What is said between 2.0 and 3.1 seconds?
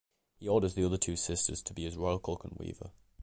cook and weaver.